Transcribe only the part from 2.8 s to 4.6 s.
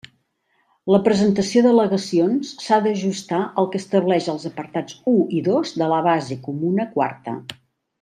d'ajustar al que estableixen els